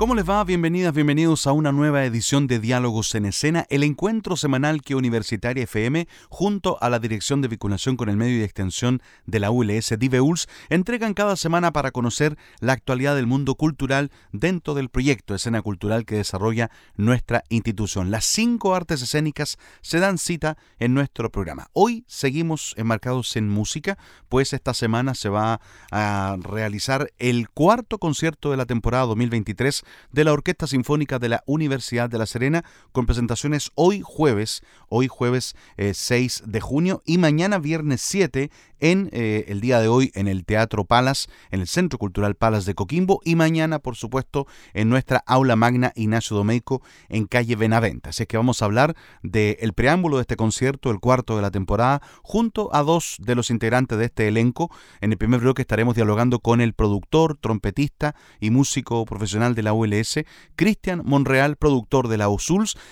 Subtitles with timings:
[0.00, 0.42] ¿Cómo les va?
[0.44, 5.64] Bienvenidas, bienvenidos a una nueva edición de Diálogos en Escena, el encuentro semanal que Universitaria
[5.64, 9.98] FM, junto a la Dirección de Vinculación con el Medio y Extensión de la ULS
[9.98, 15.60] DIVEULS, entregan cada semana para conocer la actualidad del mundo cultural dentro del proyecto Escena
[15.60, 18.10] Cultural que desarrolla nuestra institución.
[18.10, 21.66] Las cinco artes escénicas se dan cita en nuestro programa.
[21.74, 23.98] Hoy seguimos enmarcados en música,
[24.30, 30.24] pues esta semana se va a realizar el cuarto concierto de la temporada 2023 de
[30.24, 35.54] la Orquesta Sinfónica de la Universidad de La Serena, con presentaciones hoy jueves, hoy jueves
[35.76, 40.26] 6 eh, de junio y mañana viernes 7 en eh, el día de hoy en
[40.26, 44.88] el Teatro Palas, en el Centro Cultural Palas de Coquimbo y mañana, por supuesto, en
[44.88, 48.10] nuestra aula magna Ignacio Domeico en calle Benavente.
[48.10, 51.50] Así es que vamos a hablar del preámbulo de este concierto, el cuarto de la
[51.50, 54.70] temporada, junto a dos de los integrantes de este elenco.
[55.00, 59.72] En el primer bloque estaremos dialogando con el productor, trompetista y músico profesional de la
[59.80, 60.24] ULS,
[60.56, 62.28] Cristian Monreal, productor de la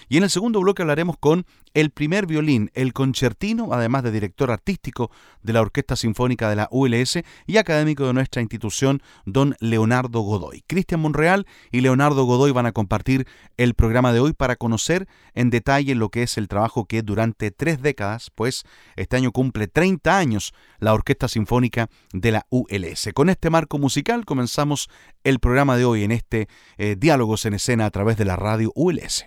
[0.09, 4.51] y en el segundo bloque hablaremos con el primer violín, el concertino, además de director
[4.51, 5.11] artístico
[5.43, 10.65] de la Orquesta Sinfónica de la ULS y académico de nuestra institución, don Leonardo Godoy.
[10.67, 13.27] Cristian Monreal y Leonardo Godoy van a compartir
[13.57, 17.51] el programa de hoy para conocer en detalle lo que es el trabajo que durante
[17.51, 18.65] tres décadas, pues
[18.97, 23.11] este año cumple 30 años, la Orquesta Sinfónica de la ULS.
[23.15, 24.89] Con este marco musical comenzamos
[25.25, 28.73] el programa de hoy en este eh, Diálogos en Escena a través de la radio
[28.75, 29.27] ULS.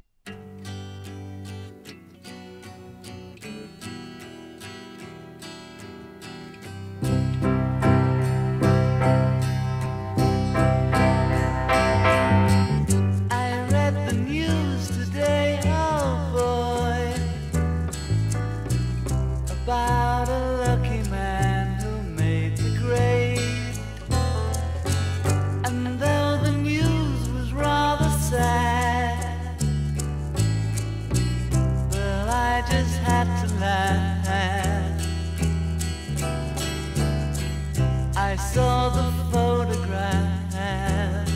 [38.89, 41.27] the photograph.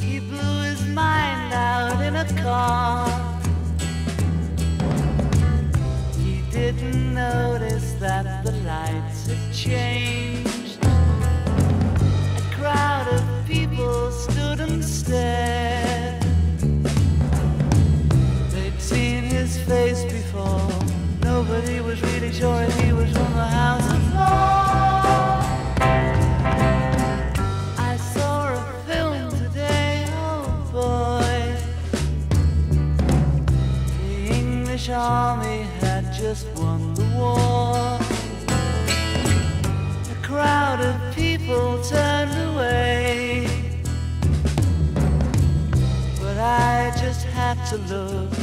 [0.00, 3.08] He blew his mind out in a car.
[6.18, 10.19] He didn't notice that the lights had changed.
[47.70, 48.39] to love.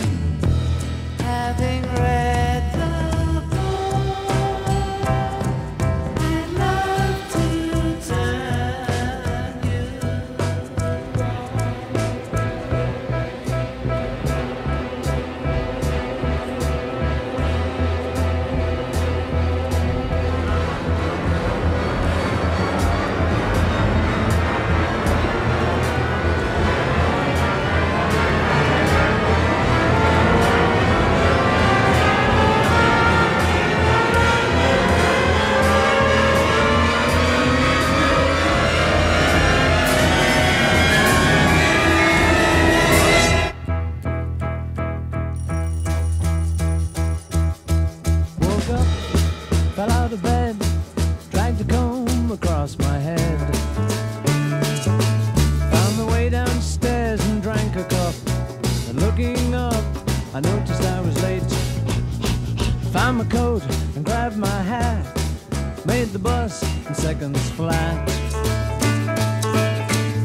[66.97, 68.09] Seconds flat.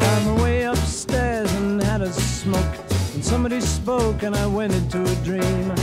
[0.01, 2.77] Found my way upstairs and had a smoke.
[3.15, 5.75] And somebody spoke and I went into a dream.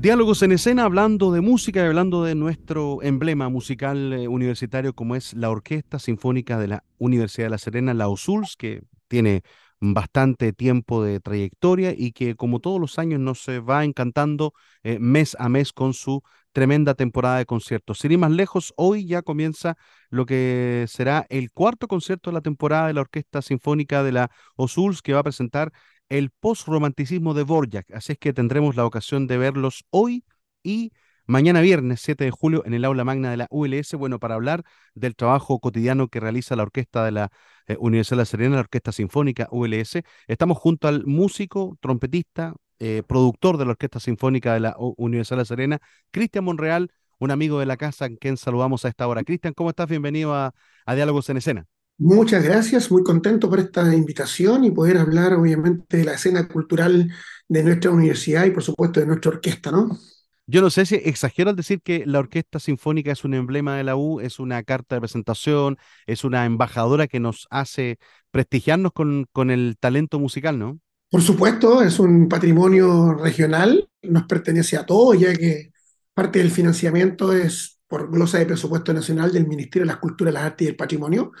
[0.00, 5.14] Diálogos en escena hablando de música y hablando de nuestro emblema musical eh, universitario como
[5.14, 9.42] es la Orquesta Sinfónica de la Universidad de La Serena, la OSULS, que tiene
[9.78, 14.54] bastante tiempo de trayectoria y que como todos los años nos va encantando
[14.84, 17.98] eh, mes a mes con su tremenda temporada de conciertos.
[17.98, 19.76] Sin ir más lejos, hoy ya comienza
[20.08, 24.30] lo que será el cuarto concierto de la temporada de la Orquesta Sinfónica de la
[24.56, 25.72] OSULS que va a presentar
[26.10, 27.90] el post-romanticismo de Borjak.
[27.92, 30.24] Así es que tendremos la ocasión de verlos hoy
[30.62, 30.92] y
[31.26, 34.64] mañana viernes 7 de julio en el aula magna de la ULS, bueno, para hablar
[34.94, 37.30] del trabajo cotidiano que realiza la orquesta de la
[37.68, 40.02] eh, Universidad de La Serena, la Orquesta Sinfónica ULS.
[40.26, 45.42] Estamos junto al músico, trompetista, eh, productor de la Orquesta Sinfónica de la Universidad de
[45.42, 45.78] La Serena,
[46.10, 49.22] Cristian Monreal, un amigo de la casa, a quien saludamos a esta hora.
[49.22, 49.88] Cristian, ¿cómo estás?
[49.88, 50.52] Bienvenido a
[50.94, 51.66] Diálogos en Escena.
[52.02, 57.12] Muchas gracias, muy contento por esta invitación y poder hablar obviamente de la escena cultural
[57.46, 59.98] de nuestra universidad y por supuesto de nuestra orquesta, ¿no?
[60.46, 63.84] Yo no sé si exagero al decir que la Orquesta Sinfónica es un emblema de
[63.84, 65.76] la U, es una carta de presentación,
[66.06, 67.98] es una embajadora que nos hace
[68.30, 70.80] prestigiarnos con, con el talento musical, ¿no?
[71.10, 75.70] Por supuesto, es un patrimonio regional, nos pertenece a todos, ya que
[76.14, 80.44] parte del financiamiento es por glosa de presupuesto nacional del Ministerio de las Culturas, las
[80.44, 81.32] Artes y el Patrimonio.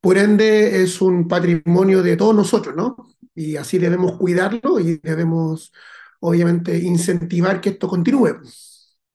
[0.00, 2.96] Por ende, es un patrimonio de todos nosotros, ¿no?
[3.34, 5.72] Y así debemos cuidarlo y debemos,
[6.20, 8.40] obviamente, incentivar que esto continúe.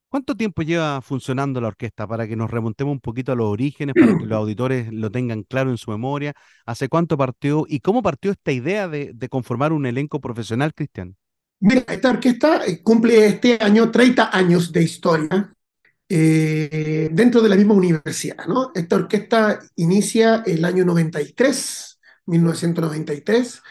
[0.08, 3.96] ¿Cuánto tiempo lleva funcionando la orquesta para que nos remontemos un poquito a los orígenes,
[3.98, 6.34] para que los auditores lo tengan claro en su memoria?
[6.66, 11.16] ¿Hace cuánto partió y cómo partió esta idea de, de conformar un elenco profesional, Cristian?
[11.60, 15.54] Mira, esta orquesta eh, cumple este año 30 años de historia.
[16.08, 18.46] Eh, dentro de la misma universidad.
[18.46, 18.72] ¿no?
[18.74, 23.62] Esta orquesta inicia el año 93, 1993,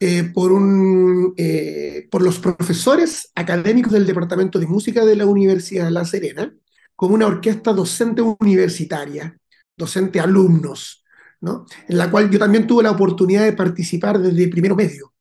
[0.00, 5.84] eh, por, un, eh, por los profesores académicos del Departamento de Música de la Universidad
[5.84, 6.52] de La Serena,
[6.96, 9.36] como una orquesta docente universitaria,
[9.76, 11.04] docente alumnos,
[11.40, 11.66] ¿no?
[11.88, 15.12] en la cual yo también tuve la oportunidad de participar desde primero medio.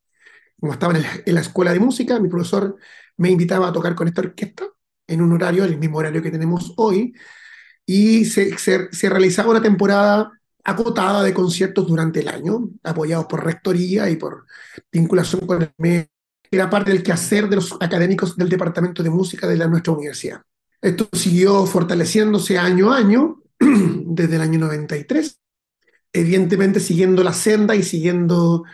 [0.60, 2.78] Como estaba en en la escuela de música, mi profesor
[3.18, 4.66] me invitaba a tocar con esta orquesta
[5.10, 7.14] en un horario, el mismo horario que tenemos hoy,
[7.86, 10.32] y se, se, realizaba una temporada
[10.64, 14.46] acotada de conciertos durante el año, apoyados por rectoría y por
[14.92, 16.06] vinculación con el MED.
[16.52, 20.42] Era parte del quehacer de los académicos del Departamento de Música de la, nuestra universidad.
[20.82, 25.40] Esto siguió fortaleciéndose año a año, desde el año 93,
[26.14, 28.66] evidentemente siguiendo la senda y siguiendo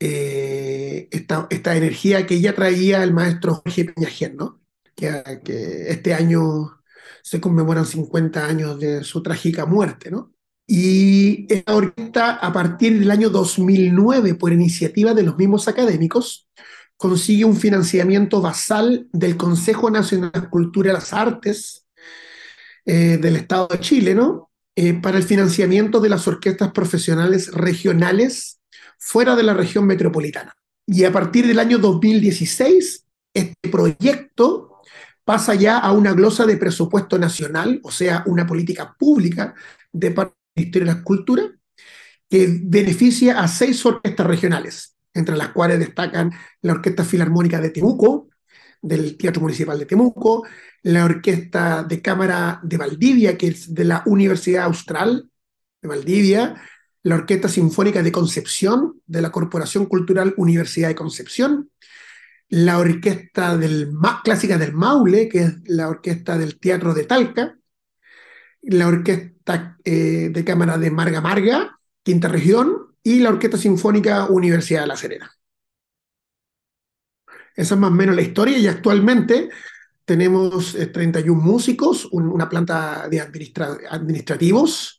[0.00, 3.92] eh, esta, esta, energía que ya traía el maestro Jorge
[4.36, 4.57] ¿no?
[4.98, 6.80] Que, este año
[7.22, 10.32] se conmemoran 50 años de su trágica muerte, ¿no?
[10.66, 16.46] Y esta orquesta, a partir del año 2009, por iniciativa de los mismos académicos,
[16.96, 21.86] consigue un financiamiento basal del Consejo Nacional de Cultura y las Artes
[22.84, 24.50] eh, del Estado de Chile, ¿no?
[24.76, 28.60] Eh, para el financiamiento de las orquestas profesionales regionales
[28.98, 30.54] fuera de la región metropolitana.
[30.86, 34.77] Y a partir del año 2016, este proyecto
[35.28, 39.54] pasa ya a una glosa de presupuesto nacional, o sea, una política pública
[39.92, 41.42] de parte Ministerio de la Cultura,
[42.30, 46.32] que beneficia a seis orquestas regionales, entre las cuales destacan
[46.62, 48.30] la Orquesta Filarmónica de Temuco,
[48.80, 50.46] del Teatro Municipal de Temuco,
[50.84, 55.28] la Orquesta de Cámara de Valdivia, que es de la Universidad Austral
[55.82, 56.54] de Valdivia,
[57.02, 61.68] la Orquesta Sinfónica de Concepción, de la Corporación Cultural Universidad de Concepción,
[62.50, 63.58] la Orquesta
[64.24, 67.58] Clásica del Maule, que es la Orquesta del Teatro de Talca,
[68.62, 74.82] la Orquesta eh, de Cámara de Marga Marga, Quinta Región, y la Orquesta Sinfónica Universidad
[74.82, 75.30] de La Serena.
[77.54, 79.48] Esa es más o menos la historia y actualmente
[80.04, 84.98] tenemos 31 eh, músicos, una planta de administrativos.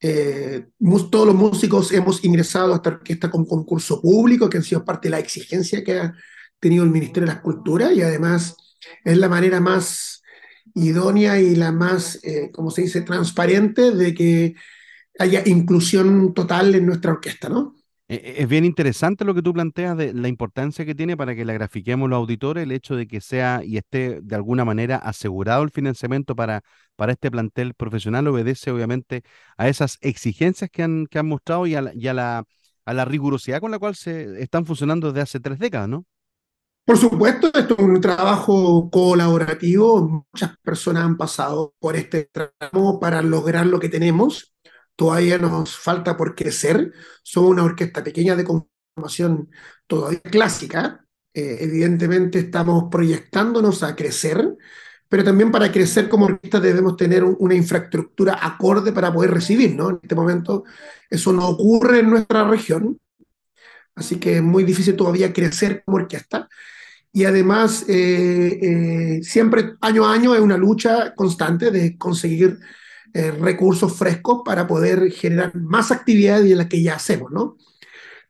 [0.00, 0.68] Eh,
[1.10, 5.08] todos los músicos hemos ingresado a esta orquesta con concurso público, que han sido parte
[5.08, 6.14] de la exigencia que ha
[6.60, 8.56] tenido el Ministerio de la Cultura y además
[9.04, 10.22] es la manera más
[10.74, 14.54] idónea y la más, eh, como se dice, transparente de que
[15.18, 17.74] haya inclusión total en nuestra orquesta, ¿no?
[18.08, 21.34] Eh, eh, es bien interesante lo que tú planteas de la importancia que tiene para
[21.34, 24.96] que la grafiquemos los auditores, el hecho de que sea y esté de alguna manera
[24.96, 26.62] asegurado el financiamiento para,
[26.94, 29.22] para este plantel profesional obedece obviamente
[29.56, 32.44] a esas exigencias que han, que han mostrado y, a la,
[32.84, 36.04] a la rigurosidad con la cual se están funcionando desde hace tres décadas, ¿no?
[36.86, 40.24] Por supuesto, esto es un trabajo colaborativo.
[40.32, 44.54] Muchas personas han pasado por este tramo para lograr lo que tenemos.
[44.94, 46.92] Todavía nos falta por crecer.
[47.24, 49.50] Somos una orquesta pequeña de conformación
[49.88, 51.04] todavía clásica.
[51.34, 54.56] Eh, evidentemente estamos proyectándonos a crecer,
[55.08, 59.90] pero también para crecer como orquesta debemos tener una infraestructura acorde para poder recibir, ¿no?
[59.90, 60.64] En este momento
[61.10, 62.98] eso no ocurre en nuestra región,
[63.94, 66.48] así que es muy difícil todavía crecer como orquesta
[67.16, 72.58] y además eh, eh, siempre año a año es una lucha constante de conseguir
[73.14, 77.56] eh, recursos frescos para poder generar más actividades de las que ya hacemos, ¿no?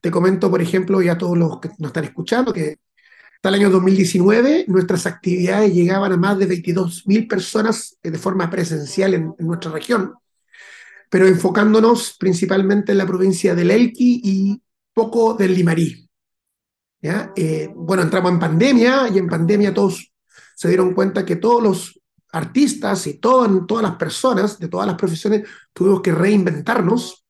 [0.01, 2.79] Te comento, por ejemplo, ya todos los que nos están escuchando, que
[3.35, 9.15] hasta el año 2019 nuestras actividades llegaban a más de 22.000 personas de forma presencial
[9.15, 10.15] en, en, nuestra región,
[11.11, 14.63] pero enfocándonos principalmente en la provincia del Elqui y
[14.95, 16.06] poco del Limarí.
[17.37, 20.13] Eh, bueno, entramos en pandemia y en pandemia todos
[20.55, 22.01] se dieron cuenta que todos los
[22.33, 23.51] artistas y todas,
[23.83, 27.25] las personas de todas las profesiones tuvimos que reinventarnos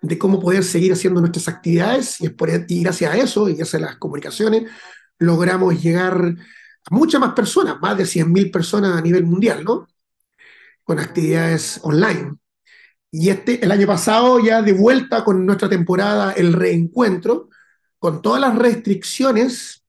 [0.00, 2.26] de cómo poder seguir haciendo nuestras actividades y,
[2.68, 4.70] y gracias a eso y gracias a las comunicaciones
[5.18, 6.14] logramos llegar
[6.84, 9.86] a muchas más personas, más de 100.000 personas a nivel mundial, ¿no?
[10.82, 12.34] Con actividades online.
[13.10, 17.48] Y este, el año pasado, ya de vuelta con nuestra temporada El Reencuentro,
[18.02, 19.84] con todas las restricciones,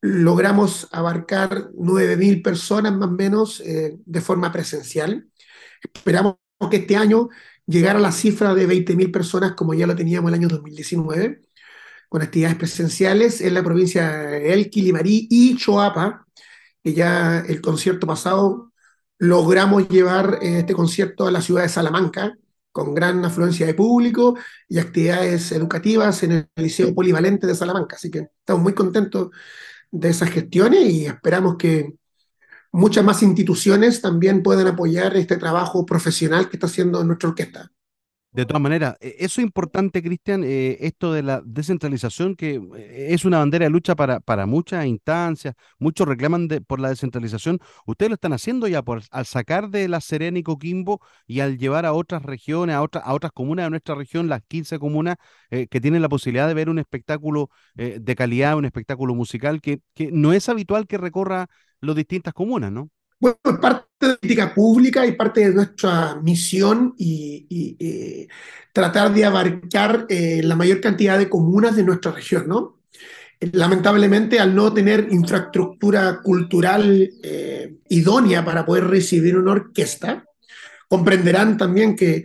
[0.00, 5.28] logramos abarcar 9.000 personas más o menos eh, de forma presencial.
[5.82, 6.36] Esperamos
[6.70, 7.28] que este año
[7.66, 11.42] llegara a la cifra de 20.000 personas como ya lo teníamos el año 2019,
[12.08, 16.26] con actividades presenciales en la provincia de El Quilimarí y Choapa,
[16.82, 18.72] que ya el concierto pasado
[19.18, 22.38] logramos llevar eh, este concierto a la ciudad de Salamanca,
[22.74, 24.36] con gran afluencia de público
[24.68, 27.94] y actividades educativas en el Liceo Polivalente de Salamanca.
[27.94, 29.30] Así que estamos muy contentos
[29.92, 31.94] de esas gestiones y esperamos que
[32.72, 37.70] muchas más instituciones también puedan apoyar este trabajo profesional que está haciendo nuestra orquesta.
[38.34, 43.06] De todas maneras, e, eso es importante, Cristian, eh, esto de la descentralización, que eh,
[43.10, 47.60] es una bandera de lucha para, para muchas instancias, muchos reclaman por la descentralización.
[47.86, 51.86] Ustedes lo están haciendo ya al sacar de La Serena y Coquimbo y al llevar
[51.86, 55.16] a otras regiones, a, a otras comunas de nuestra región, las 15 comunas
[55.50, 59.80] eh, que tienen la posibilidad de ver un espectáculo de calidad, un espectáculo musical, que,
[59.94, 61.46] que no es habitual que recorra
[61.80, 62.90] las distintas comunas, ¿no?
[63.24, 68.28] Bueno, parte de la política pública y parte de nuestra misión y,
[68.70, 72.82] tratar de abarcar eh, la mayor cantidad de comunas de nuestra región, ¿no?
[73.40, 80.26] Lamentablemente, al no tener infraestructura cultural eh, idónea para poder recibir una orquesta,
[80.86, 82.24] comprenderán también que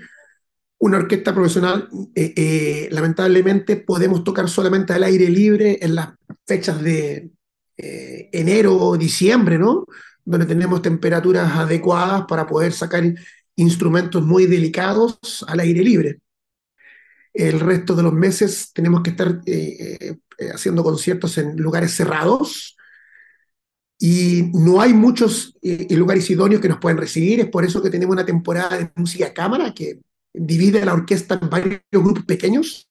[0.79, 6.09] una orquesta profesional, eh, lamentablemente, podemos tocar solamente al aire libre en las
[6.45, 7.31] fechas de
[7.77, 9.85] enero o diciembre, ¿no?
[10.29, 13.03] Donde tenemos temperaturas adecuadas para poder sacar
[13.55, 16.19] instrumentos muy delicados al aire libre.
[17.33, 22.77] El resto de los meses tenemos que estar eh, eh, haciendo conciertos en lugares cerrados
[23.97, 27.39] y no hay muchos eh, lugares idóneos que nos pueden recibir.
[27.39, 29.99] Es por eso que tenemos una temporada de música a cámara que
[30.31, 32.87] divide la orquesta en varios grupos pequeños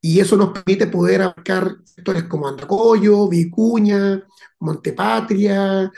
[0.00, 4.24] y eso nos permite poder abarcar sectores como Andacoyo, Vicuña,
[4.60, 5.90] Montepatria,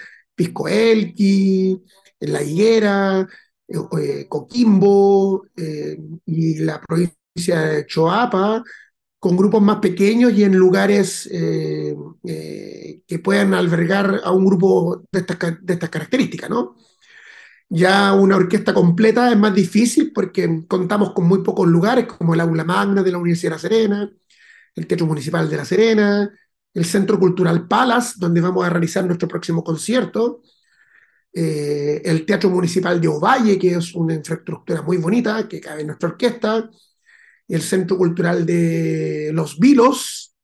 [0.43, 1.81] Pisco Elqui,
[2.21, 3.29] La Higuera,
[3.69, 5.97] eh, Coquimbo eh,
[6.27, 8.65] y la provincia de Choapa,
[9.21, 11.95] con grupos más pequeños y en lugares eh,
[13.07, 16.77] que puedan albergar a un grupo de estas, de estas características, ¿no?
[17.69, 22.41] Ya una orquesta completa es más difícil porque contamos con muy pocos lugares, como el
[22.41, 24.13] aula magna de la Universidad de La Serena,
[24.75, 26.31] el Teatro Municipal de La Serena,
[26.75, 30.43] el Centro Cultural Palas, donde vamos a realizar nuestro próximo concierto,
[31.33, 35.89] eh, el Teatro Municipal de Ovalle, que es una infraestructura muy bonita, que cabe en
[35.89, 36.69] nuestra orquesta,
[37.49, 40.35] el Centro Cultural de Los Vilos,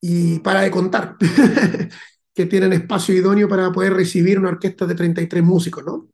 [0.00, 1.16] y para de contar.
[2.38, 6.08] que tienen espacio idóneo para poder recibir una orquesta de 33 músicos, ¿no?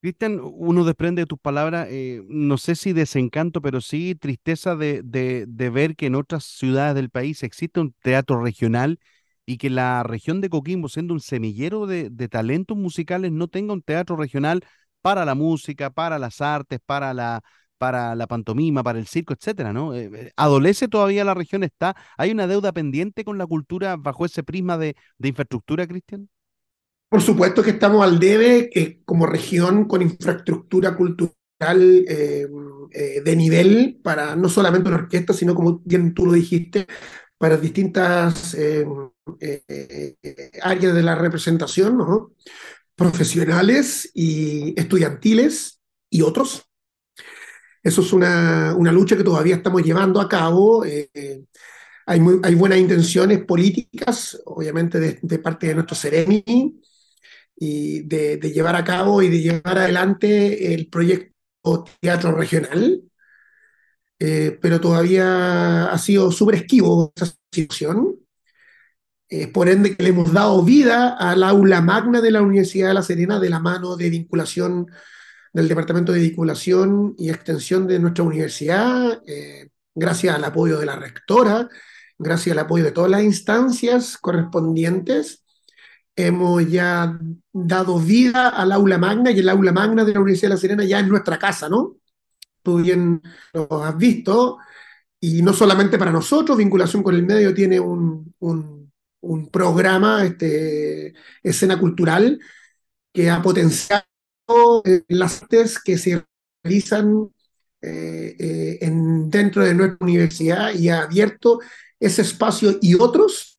[0.00, 5.02] Cristian, uno desprende de tus palabras, eh, no sé si desencanto, pero sí tristeza de,
[5.02, 8.98] de, ver que en otras ciudades del país existe un teatro regional
[9.44, 13.74] y que la región de Coquimbo, siendo un semillero de, de talentos musicales, no tenga
[13.74, 14.64] un teatro regional
[15.02, 17.42] para la música, para las artes, para la,
[17.80, 19.94] para la pantomima, para el circo, etcétera, ¿no?
[19.94, 21.62] Eh, eh, ¿Adolece todavía la región?
[21.62, 21.96] ¿Está?
[22.18, 26.28] ¿Hay una deuda pendiente con la cultura bajo ese prisma de, infraestructura, Cristian?
[27.10, 34.34] Por supuesto que estamos al debe eh, como región con infraestructura cultural de nivel para
[34.34, 36.86] no solamente la orquesta, sino como bien tú lo dijiste,
[37.36, 38.56] para distintas
[40.62, 42.32] áreas de la representación, ¿no?
[43.00, 45.80] profesionales y estudiantiles
[46.10, 46.66] y otros.
[47.82, 50.84] Eso es una, una lucha que todavía estamos llevando a cabo.
[50.84, 51.08] Eh,
[52.04, 56.78] hay, hay buenas intenciones políticas, obviamente, de, parte de nuestro Ceremi,
[57.62, 63.02] y de, llevar a cabo y de llevar adelante el proyecto Teatro Regional,
[64.18, 68.16] eh, pero todavía ha sido súper esquivo esa situación.
[69.28, 72.94] Es por ende que le hemos dado vida al aula magna de la Universidad de
[72.94, 74.86] La Serena de la mano de vinculación
[75.52, 80.96] del Departamento de Vinculación y Extensión de nuestra universidad, eh, gracias al apoyo de la
[80.96, 81.68] rectora,
[82.18, 85.44] gracias al apoyo de todas las instancias correspondientes,
[86.16, 87.18] hemos ya
[87.52, 90.84] dado vida al aula magna y el aula magna de la Universidad de La Serena
[90.84, 91.96] ya es nuestra casa, ¿no?
[92.62, 94.58] Tú bien lo has visto,
[95.20, 101.78] y no solamente para nosotros, vinculación con el medio tiene un, un, programa, este, escena
[101.78, 102.40] cultural,
[103.12, 104.04] que ha potenciado
[105.08, 106.24] las artes que se
[106.62, 107.30] realizan
[107.82, 111.60] eh, eh, en, dentro de nuestra universidad y ha abierto
[111.98, 113.49] ese espacio y otros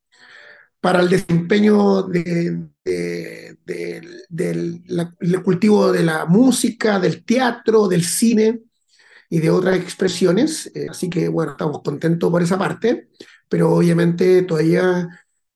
[0.82, 2.74] para el desempeño del
[5.44, 8.62] cultivo de la música, del teatro, del cine
[9.32, 10.70] y de otras expresiones.
[10.76, 13.10] Eh, así que bueno, estamos contentos por esa parte,
[13.48, 15.08] pero obviamente todavía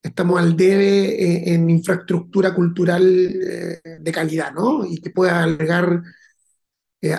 [0.02, 4.86] estamos al debe eh, en, infraestructura cultural eh, de calidad, ¿no?
[4.86, 6.04] Y que pueda albergar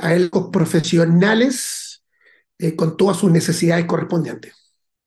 [0.03, 2.03] a él profesionales
[2.75, 4.66] con todas sus necesidades correspondientes.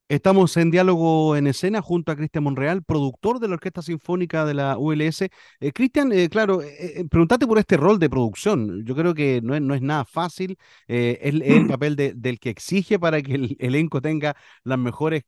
[0.09, 4.55] Estamos en diálogo en escena junto a Cristian Monreal, productor de la Orquesta Sinfónica de
[4.55, 5.29] la ULS.
[5.59, 8.83] Eh, Cristian, eh, claro, eh, preguntate por este rol de producción.
[8.85, 10.57] Yo creo que no es, no es nada fácil.
[10.87, 15.25] es, el papel del que exige para que el elenco tenga las mejores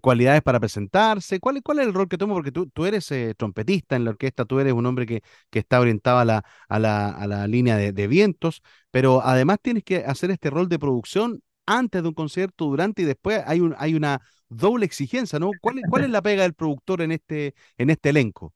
[0.00, 1.38] cualidades para presentarse.
[1.38, 2.34] ¿Cuál, ¿Cuál es el rol que toma?
[2.34, 5.78] Porque tú, tú eres trompetista en la orquesta, tú eres un hombre que, que está
[5.80, 9.98] orientado a la, a la, a la línea de, de vientos, pero además tienes que
[9.98, 13.94] hacer este rol de producción antes de un concierto, durante y después, hay, un, hay
[13.94, 15.50] una doble exigencia, ¿no?
[15.60, 18.54] ¿Cuál, ¿Cuál, es la pega del productor en este, en este elenco?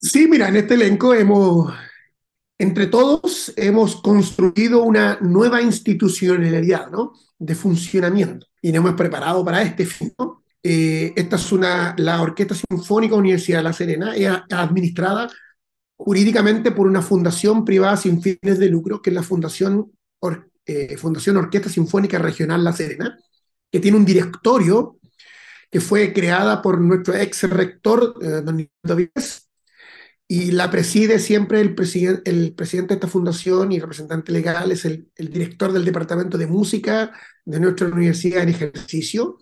[0.00, 1.72] Sí, mira, en este elenco hemos,
[2.58, 7.12] entre todos, hemos construido una nueva institucionalidad, ¿no?
[7.38, 10.12] De funcionamiento y nos hemos preparado para este fin.
[10.62, 15.28] Eh, esta es una, la Orquesta Sinfónica Universidad de La Serena, es administrada
[15.96, 19.92] jurídicamente por una fundación privada sin fines de lucro, que es la Fundación
[20.68, 23.18] eh, Fundación Orquesta Sinfónica Regional La Serena,
[23.72, 25.00] que tiene un directorio
[25.70, 29.48] que fue creada por nuestro ex rector, eh, don Víez,
[30.28, 31.74] y la preside siempre el,
[32.24, 36.46] el presidente de esta fundación y representante legal, es el, el director del Departamento de
[36.46, 37.12] Música
[37.44, 39.38] de nuestra universidad en ejercicio,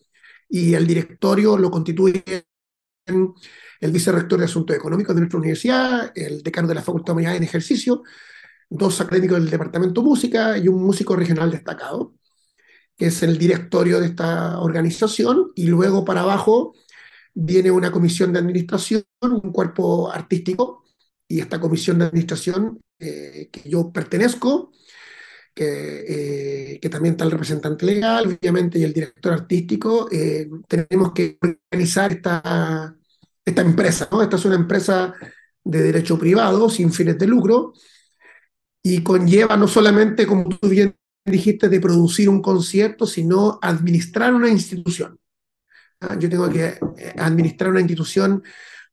[0.48, 2.22] y el directorio lo constituye
[3.06, 7.38] el vicerrector de Asuntos Económicos de nuestra universidad, el decano de la Facultad de Humanidades
[7.38, 8.02] en ejercicio,
[8.68, 12.14] dos académicos del Departamento de Música y un músico regional destacado,
[12.96, 16.74] que es el directorio de esta organización, y luego para abajo
[17.34, 20.84] viene una comisión de administración, un cuerpo artístico,
[21.28, 24.72] y esta comisión de administración eh, que yo pertenezco,
[25.54, 31.12] que, eh, que, también está el representante legal, obviamente, y el director artístico, eh, tenemos
[31.12, 32.94] que organizar esta,
[33.44, 34.08] esta empresa.
[34.22, 35.14] Esta es una empresa
[35.64, 37.72] de derecho privado, sin fines de lucro,
[38.88, 40.94] y conlleva no solamente, como tú bien
[41.24, 45.18] dijiste, de producir un concierto, sino administrar una institución.
[45.98, 46.16] ¿Ah?
[46.16, 48.44] Yo tengo que eh, administrar una institución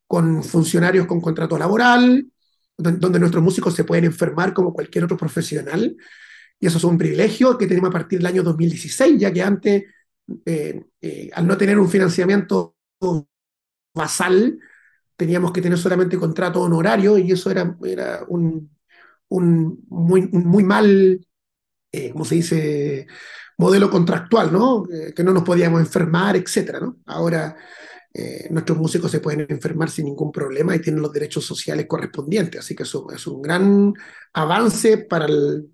[0.07, 2.25] con funcionarios con contrato laboral,
[2.75, 5.95] donde nuestros músicos se pueden enfermar como cualquier otro profesional,
[6.59, 9.83] y eso es un privilegio que tenemos a partir del año 2016, ya que antes,
[10.43, 12.75] eh, eh, al no tener un financiamiento
[13.93, 14.57] basal,
[15.15, 18.72] teníamos que tener solamente contrato honorario y eso era, era un,
[19.37, 21.25] un muy, muy mal,
[21.91, 23.07] eh, ¿cómo se dice?,
[23.57, 24.83] modelo contractual, ¿no?
[25.15, 26.97] que no nos podíamos enfermar, etcétera, ¿no?
[27.05, 27.55] Ahora
[28.49, 32.75] nuestros músicos se pueden enfermar sin ningún problema y tienen los derechos sociales correspondientes, así
[32.75, 33.93] que eso es un gran
[34.33, 35.69] avance para el,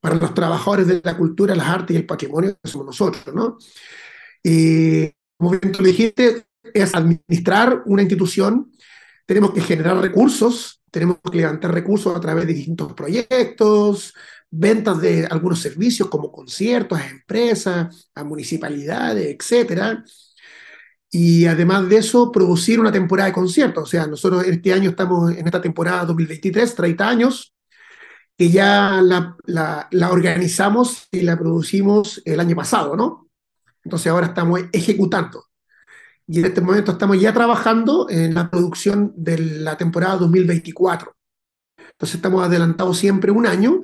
[0.00, 3.58] para los trabajadores de la cultura, las artes y el patrimonio que somos nosotros, ¿no?
[4.42, 8.72] Y como bien dijiste, es administrar una institución,
[9.26, 14.14] tenemos que generar recursos, tenemos que levantar recursos a través de distintos proyectos,
[14.50, 20.04] ventas de algunos servicios como conciertos a empresas, a municipalidades, etcétera.
[21.10, 23.84] Y además de eso, producir una temporada de conciertos.
[23.84, 27.54] O sea, nosotros este año estamos en esta temporada 2023, 30 años,
[28.36, 33.28] que ya la, la, organizamos y la producimos el año pasado, ¿no?
[33.82, 35.45] Entonces ahora estamos ejecutando.
[36.28, 41.14] Y en este momento estamos ya trabajando en la producción de la temporada 2024.
[41.78, 43.80] Entonces estamos adelantados siempre un año.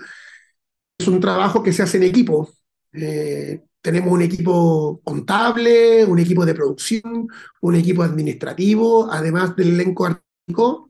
[0.98, 2.50] Es un trabajo que se hace en equipo.
[2.92, 7.28] Eh, tenemos un equipo contable, un equipo de producción,
[7.60, 10.88] un equipo administrativo, además del elenco artístico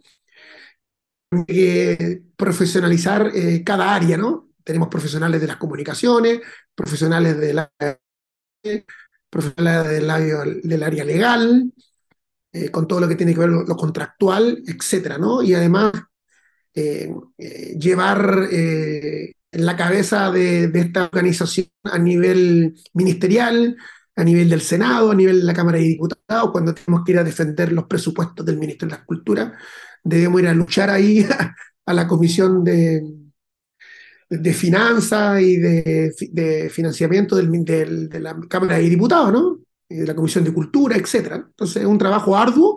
[1.46, 4.50] que profesionalizar eh, cada área, ¿no?
[4.64, 6.40] Tenemos profesionales de las comunicaciones,
[6.74, 7.72] profesionales de la,
[9.32, 9.90] profesionales
[10.62, 11.72] del área, legal,
[12.52, 15.42] eh, con todo lo que tiene que ver lo, lo contractual, etcétera, ¿no?
[15.42, 15.92] Y además
[16.74, 17.10] eh,
[17.78, 18.48] llevar
[19.52, 23.76] en la cabeza de, esta organización a nivel ministerial,
[24.16, 27.18] a nivel del Senado, a nivel de la Cámara de Diputados, cuando tenemos que ir
[27.18, 29.58] a defender los presupuestos del Ministerio de la Cultura,
[30.04, 31.26] debemos ir a luchar ahí
[31.86, 33.02] a, la Comisión de,
[34.40, 39.58] de Finanzas y de, financiamiento de la Cámara de Diputados, ¿no?
[39.88, 41.32] Y de la Comisión de Cultura, etc.
[41.34, 42.76] Entonces es un trabajo arduo,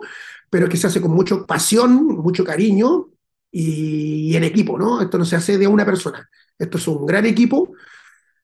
[0.50, 3.08] pero que se hace con mucha pasión, mucho cariño
[3.50, 5.00] y, y en equipo, ¿no?
[5.00, 7.72] Esto no se hace de una persona, esto es un gran equipo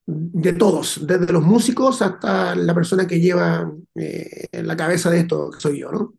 [0.06, 5.20] de todos, desde los músicos hasta la persona que lleva eh, en la cabeza de
[5.20, 6.14] esto, que soy yo, ¿no?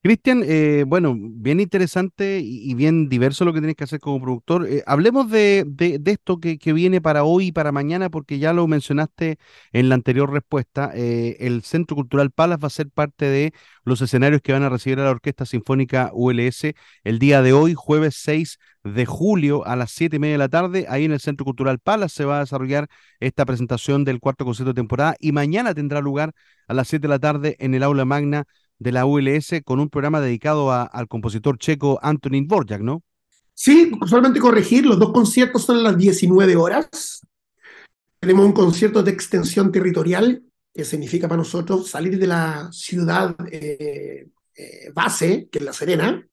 [0.00, 4.66] Cristian, eh, bueno, bien interesante y, bien diverso lo que tienes que hacer como productor.
[4.68, 5.66] Eh, hablemos de,
[6.06, 9.38] esto que, que, viene para hoy y para mañana, porque ya lo mencionaste
[9.72, 10.92] en la anterior respuesta.
[10.94, 14.68] Eh, el Centro Cultural Palas va a ser parte de los escenarios que van a
[14.68, 19.74] recibir a la Orquesta Sinfónica ULS el día de hoy, jueves 6 de julio a
[19.74, 20.86] las 7 y media de la tarde.
[20.88, 22.86] Ahí en el Centro Cultural Palas se va a desarrollar
[23.18, 26.34] esta presentación del cuarto concierto de temporada y mañana tendrá lugar
[26.68, 28.44] a las 7 de la tarde en el aula magna
[28.78, 33.02] de la ULS con un programa dedicado a, al compositor checo Antonín Dvorak, ¿no?
[33.54, 37.26] Sí, solamente corregir, los dos conciertos son a las 19 horas.
[38.20, 44.28] Tenemos un concierto de extensión territorial, que significa para nosotros salir de la ciudad eh,
[44.54, 46.24] eh, base, que es La Serena,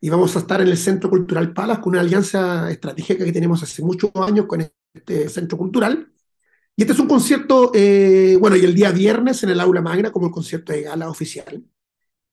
[0.00, 3.62] y vamos a estar en el Centro Cultural Palas con una alianza estratégica que tenemos
[3.62, 6.12] hace muchos años con este centro cultural.
[6.78, 10.12] Y este es un concierto, eh, bueno, y el día viernes en el aula magna
[10.12, 11.64] como el concierto de gala oficial.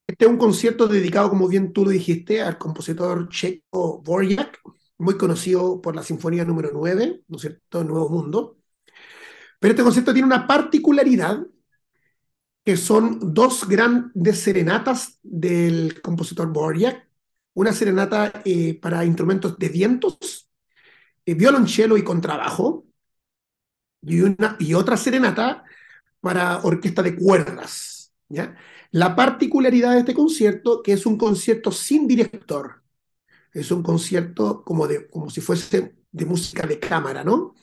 [0.05, 4.59] Este es un concierto dedicado, como bien tú lo dijiste, al compositor checo Borjak,
[4.99, 8.59] muy conocido por la Sinfonía número 9, ¿no es cierto?, Nuevo Mundo.
[9.59, 11.39] Pero este concierto tiene una particularidad,
[12.63, 17.09] que son dos grandes serenatas del compositor Borjak.
[17.55, 20.47] Una serenata eh, para instrumentos de vientos,
[21.25, 22.84] eh, violonchelo y contrabajo,
[24.05, 25.63] y, otra serenata
[26.19, 28.13] para orquesta de cuerdas.
[28.91, 32.81] La particularidad de este concierto, que es un concierto sin director,
[33.53, 37.55] es un concierto como, de, como si fuese de música de cámara, ¿no?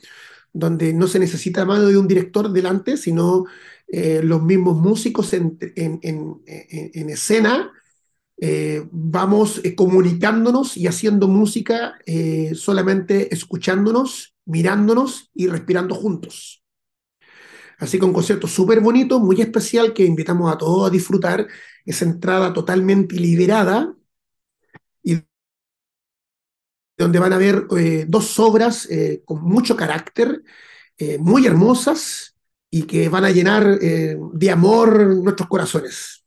[0.53, 3.47] Donde no se necesita mano de un director delante, sino
[3.95, 7.73] eh, los mismos músicos en, en, en, en, escena
[8.39, 11.99] eh, vamos eh, comunicándonos y haciendo música
[12.55, 16.63] solamente escuchándonos, mirándonos y respirando juntos.
[17.79, 21.49] Así que un concierto súper bonito, muy especial, que invitamos a todos a disfrutar.
[21.85, 23.95] Es entrada totalmente liberada
[25.03, 25.19] y
[26.97, 27.67] donde van a ver
[28.07, 28.89] dos obras
[29.25, 30.45] con mucho carácter,
[31.19, 32.37] muy hermosas
[32.71, 36.22] y que van a llenar de amor nuestros corazones.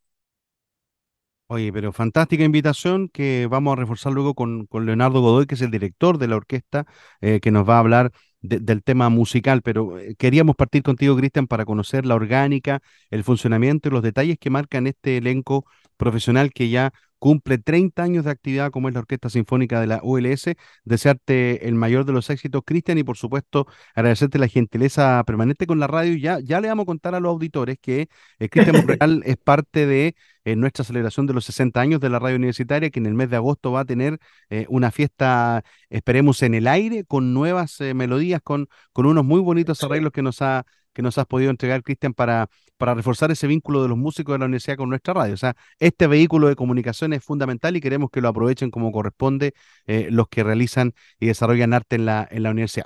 [1.48, 5.62] Oye, pero fantástica invitación que vamos a reforzar luego con, con Leonardo Godoy, que es
[5.62, 6.86] el director de la orquesta,
[7.22, 9.62] eh, que nos va a hablar del tema musical.
[9.62, 12.80] Pero eh, queríamos partir contigo, Cristian, para conocer la orgánica,
[13.12, 15.66] el funcionamiento y los detalles que marcan este elenco
[15.98, 20.00] profesional que ya cumple 30 años de actividad como es la Orquesta Sinfónica de la
[20.04, 20.56] ULS.
[20.84, 25.80] Desearte el mayor de los éxitos, Cristian, y por supuesto agradecerte la gentileza permanente con
[25.80, 26.16] la radio.
[26.18, 29.86] Ya, ya le vamos a contar a los auditores que eh, Cristian Monreal es parte
[29.86, 33.14] de eh, nuestra celebración de los 60 años de la radio universitaria, que en el
[33.14, 37.80] mes de agosto va a tener eh, una fiesta, esperemos, en el aire, con nuevas
[37.96, 41.84] melodías, con, con unos muy bonitos arreglos que nos ha que nos has podido entregar,
[41.84, 45.34] Cristian, para, para reforzar ese vínculo de los músicos de la universidad con nuestra radio.
[45.34, 49.54] O sea, este vehículo de comunicación es fundamental y queremos que lo aprovechen como corresponde
[49.86, 52.86] eh, los que realizan y desarrollan arte en la, en la universidad.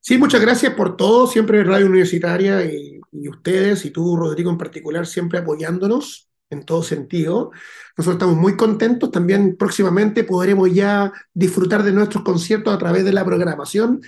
[0.00, 4.58] Sí, muchas gracias por todo, siempre Radio Universitaria y, y, ustedes y tú, Rodrigo, en
[4.58, 7.52] particular, siempre apoyándonos en todo sentido.
[7.96, 13.12] Nosotros estamos muy contentos, también próximamente podremos ya disfrutar de nuestros conciertos a través de
[13.12, 14.00] la programación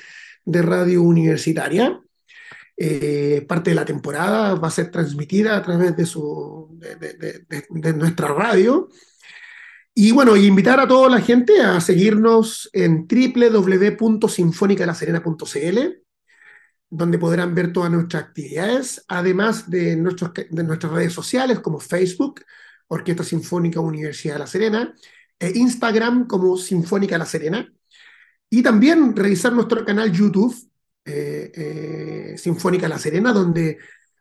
[0.45, 2.01] de Radio Universitaria.
[2.77, 8.29] Eh, parte de la temporada va a ser transmitida a través de, su, de, nuestra
[8.29, 8.89] radio.
[9.95, 15.79] Y bueno, invitar a toda la gente a seguirnos en www.sinfonicalaserena.cl,
[16.91, 22.41] donde podrán ver todas nuestras actividades, además de, nuestros, de nuestras redes sociales como Facebook,
[22.89, 24.93] Orquesta Sinfónica Universidad de La Serena,
[25.39, 27.73] e Instagram como Sinfónica La Serena,
[28.51, 30.55] y también revisar nuestro canal YouTube,
[31.05, 33.79] eh, eh, Sinfónica La Serena, donde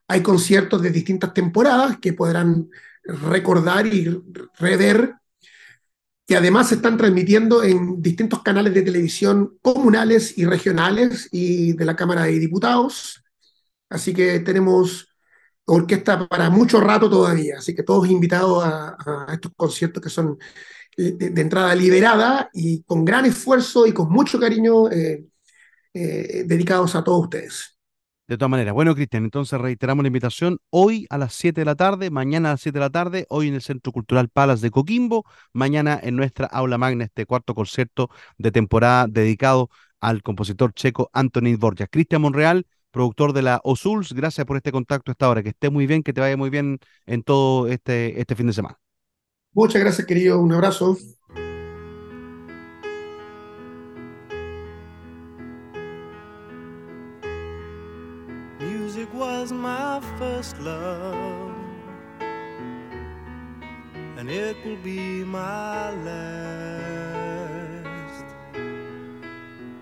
[0.07, 2.69] hay conciertos de distintas temporadas que podrán
[3.03, 4.21] recordar y
[4.59, 5.15] rever,
[6.25, 11.85] que además se están transmitiendo en distintos canales de televisión comunales y regionales y de
[11.85, 13.23] la Cámara de Diputados.
[13.89, 15.07] Así que tenemos
[15.65, 20.37] orquesta para mucho rato todavía, así que todos invitados a, estos conciertos que son
[20.97, 25.25] de, entrada liberada y con gran esfuerzo y con mucho cariño eh,
[25.93, 27.77] eh, dedicados a todos ustedes.
[28.27, 31.75] De todas maneras, bueno, Cristian, entonces reiteramos la invitación hoy a las 7 de la
[31.75, 34.71] tarde, mañana a las 7 de la tarde, hoy en el Centro Cultural Palas de
[34.71, 41.10] Coquimbo, mañana en nuestra aula magna, este cuarto concierto de temporada dedicado al compositor checo
[41.12, 41.88] Antonín Borja.
[41.88, 45.86] Cristian Monreal, productor de la OSULS, gracias por este contacto hasta ahora, que esté muy
[45.86, 48.79] bien, que te vaya muy bien en todo este, este fin de semana.
[49.51, 50.97] Muchas gracias, querido, un abrazo.
[59.43, 61.51] Was my first love,
[64.17, 67.03] and it will be my last.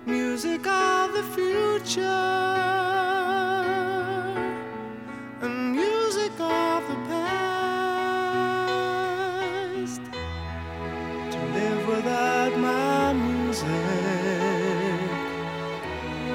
[0.07, 2.01] Music of the future,
[5.43, 7.61] and music of the past.
[11.33, 13.69] To live without my music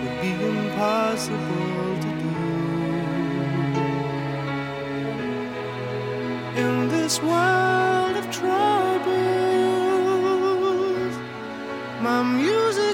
[0.00, 1.65] would be impossible
[6.56, 9.04] in this world of troubles.
[12.00, 12.85] My music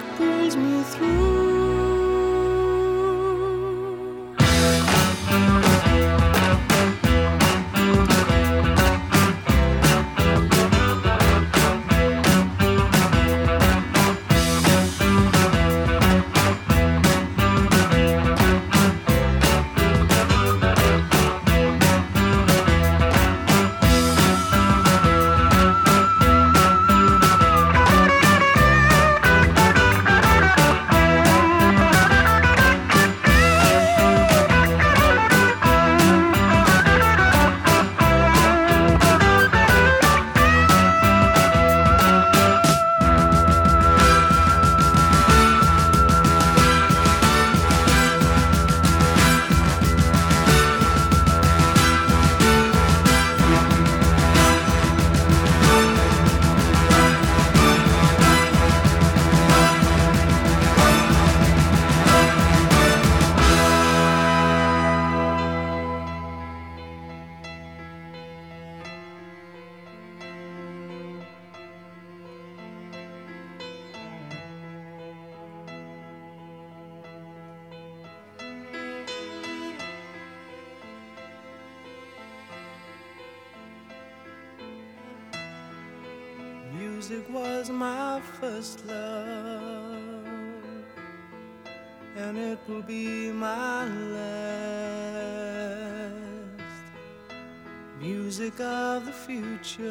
[99.63, 99.89] the future,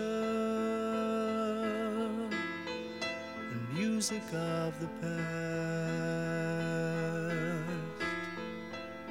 [3.51, 5.21] and music of the past,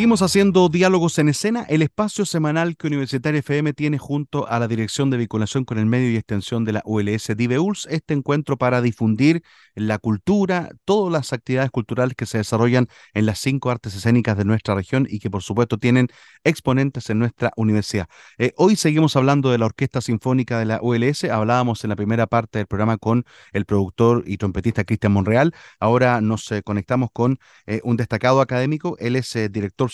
[0.00, 4.66] Seguimos haciendo diálogos en escena, el espacio semanal que Universitaria FM tiene junto a la
[4.66, 8.80] Dirección de Vinculación con el Medio y Extensión de la ULS DIVEULS, este encuentro para
[8.80, 9.42] difundir
[9.74, 14.46] la cultura, todas las actividades culturales que se desarrollan en las cinco artes escénicas de
[14.46, 16.08] nuestra región y que por supuesto tienen
[16.44, 18.06] exponentes en nuestra universidad.
[18.38, 22.26] Eh, hoy seguimos hablando de la Orquesta Sinfónica de la ULS, hablábamos en la primera
[22.26, 27.38] parte del programa con el productor y trompetista Cristian Monreal, ahora nos eh, conectamos con
[27.66, 29.89] eh, un destacado académico, él es director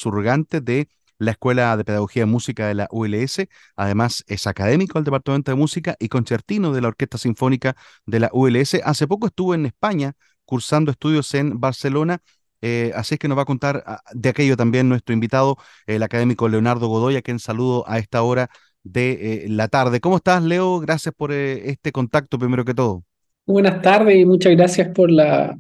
[0.61, 0.88] de
[1.18, 3.49] la Escuela de Pedagogía y Música de la ULS.
[3.76, 8.30] Además, es académico del Departamento de Música y concertino de la Orquesta Sinfónica de la
[8.32, 8.74] ULS.
[8.84, 12.20] Hace poco estuvo en España cursando estudios en Barcelona.
[12.62, 16.03] Eh, así es que nos va a contar ah, de aquello también nuestro invitado, el
[16.03, 18.49] académico Leonardo Godoy, a quien saludo a esta hora
[18.82, 20.01] de eh, la tarde.
[20.01, 20.80] ¿Cómo estás, Leo?
[20.80, 23.03] Gracias por eh, este contacto, primero que todo.
[23.44, 25.57] Buenas tardes y muchas gracias por la,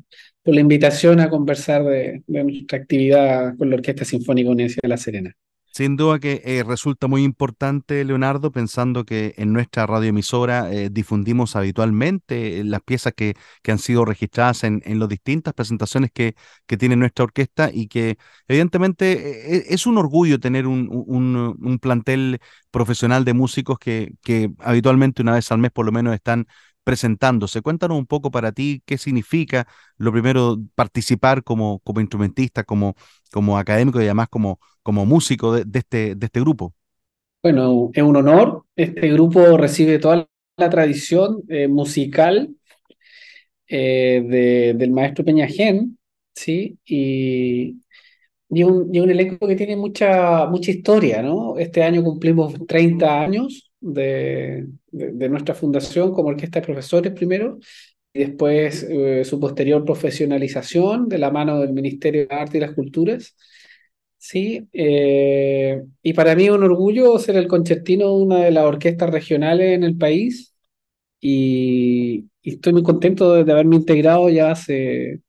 [0.46, 4.96] por la invitación a conversar de, nuestra actividad con la Orquesta Sinfónica Universidad de La
[4.96, 5.36] Serena.
[5.72, 11.56] Sin duda que eh, resulta muy importante, Leonardo, pensando que en nuestra radioemisora eh, difundimos
[11.56, 16.34] habitualmente las piezas que, que han sido registradas en, en las distintas presentaciones que,
[16.66, 18.16] que tiene nuestra orquesta y que
[18.46, 22.38] evidentemente eh, es un orgullo tener un, un, un plantel
[22.70, 26.46] profesional de músicos que, que habitualmente una vez al mes por lo menos están
[26.86, 27.62] presentándose.
[27.62, 29.66] Cuéntanos un poco para ti qué significa,
[29.98, 32.94] lo primero, participar como, como instrumentista, como,
[33.32, 36.72] como académico y además como, como músico de, este, de este grupo.
[37.42, 38.62] Bueno, es un honor.
[38.76, 40.28] Este grupo recibe toda
[40.58, 42.54] la tradición eh, musical
[43.68, 45.98] eh, del maestro Peñajén,
[46.34, 46.78] ¿sí?
[46.84, 47.82] Y,
[48.50, 51.58] y, un, y un elenco que tiene mucha, mucha historia, ¿no?
[51.58, 57.58] Este año cumplimos 30 años de, de, nuestra fundación como orquesta de profesores primero,
[58.12, 62.74] y después eh, su posterior profesionalización de la mano del Ministerio de Arte y las
[62.74, 63.36] Culturas.
[64.18, 68.64] Sí, eh, y para mí es un orgullo ser el concertino de una de las
[68.64, 70.54] orquestas regionales en el país
[71.20, 75.20] y, estoy muy contento de, haberme integrado ya hace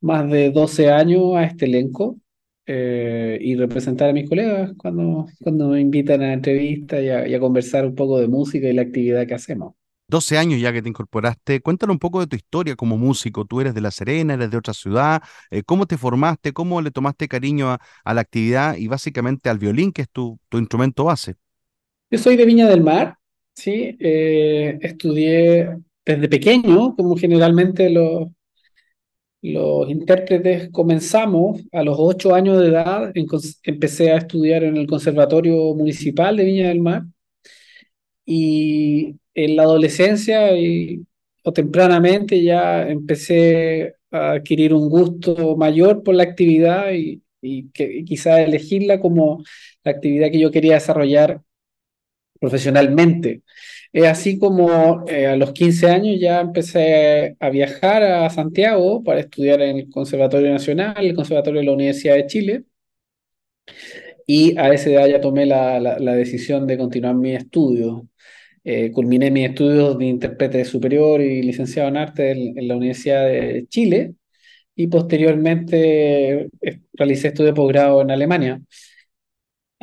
[0.00, 2.18] más de 12 años a este elenco
[2.66, 7.34] eh, y representar a mis colegas cuando, cuando me invitan a entrevistas y a, y
[7.34, 9.74] a conversar un poco de música y la actividad que hacemos.
[10.08, 11.60] 12 años ya que te incorporaste.
[11.60, 13.44] Cuéntanos un poco de tu historia como músico.
[13.44, 15.22] Tú eres de La Serena, eres de otra ciudad.
[15.50, 16.52] Eh, ¿Cómo te formaste?
[16.52, 20.58] ¿Cómo le tomaste cariño a, la actividad y básicamente al violín, que es tu, tu
[20.58, 21.34] instrumento base?
[22.10, 23.16] Yo soy de Viña del Mar,
[23.54, 23.96] sí.
[23.98, 28.28] Eh, estudié desde pequeño, como generalmente los,
[29.44, 33.12] los intérpretes comenzamos a los ocho años de edad.
[33.64, 37.04] empecé a estudiar en el Conservatorio Municipal de Viña del Mar.
[38.24, 41.04] Y en la adolescencia y,
[41.42, 48.02] o tempranamente ya empecé a adquirir un gusto mayor por la actividad y, y, que,
[48.04, 49.44] quizá elegirla como
[49.84, 51.42] la actividad que yo quería desarrollar
[52.40, 53.42] profesionalmente.
[53.94, 59.20] Es así como eh, a los 15 años ya empecé a viajar a Santiago para
[59.20, 62.64] estudiar en el Conservatorio Nacional, el Conservatorio de la Universidad de Chile.
[64.26, 68.08] Y a esa edad ya tomé la, la, decisión de continuar mi estudio.
[68.64, 73.66] Eh, culminé mis estudios de intérprete superior y licenciado en arte en, la Universidad de
[73.68, 74.14] Chile
[74.74, 78.60] y posteriormente eh, realicé estudio de posgrado en Alemania.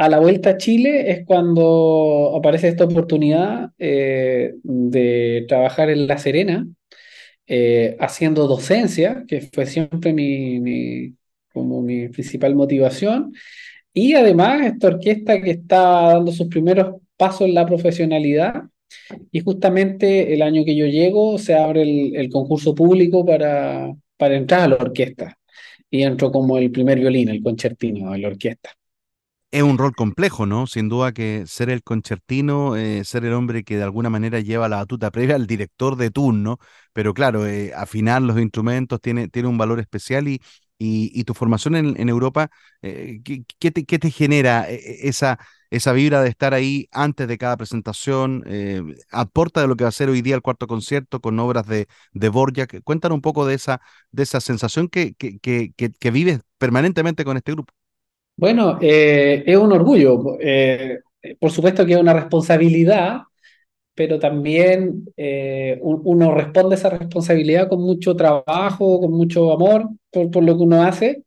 [0.02, 6.18] A la vuelta a Chile es cuando aparece esta oportunidad eh, de trabajar en La
[6.18, 6.68] Serena,
[8.00, 11.14] haciendo docencia, que fue siempre mi,
[11.54, 13.34] como mi principal motivación,
[13.94, 18.64] y además esta orquesta que está dando sus primeros pasos en la profesionalidad
[19.32, 24.62] y justamente el año que yo llego se abre el, concurso público para, para entrar
[24.62, 25.38] a la orquesta.
[25.92, 28.72] Y entro como el primer violín, el concertino de la orquesta.
[29.52, 30.66] Es un rol complejo, ¿no?
[30.66, 34.70] Sin duda que ser el concertino, eh, ser el hombre que de alguna manera lleva
[34.70, 36.58] la batuta previa al director de turno,
[36.94, 40.42] pero claro, eh, afinar los instrumentos tiene, tiene un valor especial y,
[40.78, 42.50] y, tu formación en, Europa,
[42.82, 43.22] eh,
[43.60, 45.38] ¿qué, te, ¿qué, te, genera esa,
[45.70, 48.44] esa vibra de estar ahí antes de cada presentación,
[49.12, 51.88] aporta de lo que va a ser hoy día el cuarto concierto con obras de,
[52.14, 52.82] de Borjak.
[52.84, 53.80] Cuéntanos un poco de esa,
[54.12, 57.74] de esa sensación que, que, que, que vives permanentemente con este grupo.
[58.42, 60.38] Bueno, eh, es un orgullo.
[60.40, 61.00] Eh,
[61.40, 63.20] por supuesto que es una responsabilidad,
[63.94, 65.06] pero también
[65.82, 70.82] uno responde a esa responsabilidad con mucho trabajo, con mucho amor por, lo que uno
[70.84, 71.24] hace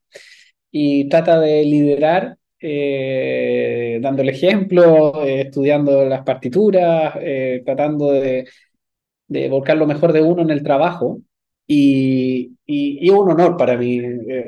[0.73, 8.49] y trata de liderar eh, dando el ejemplo, eh, estudiando las partituras, eh, tratando de,
[9.29, 11.21] de, volcar lo mejor de uno en el trabajo.
[11.67, 14.01] Y, y, es un honor para mí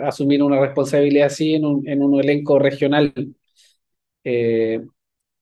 [0.02, 3.12] asumir una responsabilidad así en un, en un elenco regional.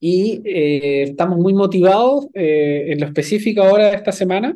[0.01, 4.55] y estamos muy motivados en lo específico ahora de esta semana